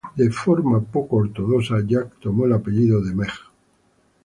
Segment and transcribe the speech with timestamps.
[0.19, 3.29] De forma poco ortodoxa, Jack tomó el apellido de Meg.